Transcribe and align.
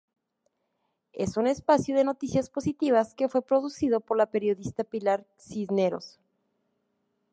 Es 1.13 1.37
un 1.37 1.45
espacio 1.45 1.95
de 1.95 2.03
noticias 2.03 2.49
positivas 2.49 3.13
que 3.13 3.29
fue 3.29 3.43
producido 3.45 3.99
por 3.99 4.17
la 4.17 4.31
periodista 4.31 4.83
Pilar 4.83 5.27
Cisneros. 5.37 6.19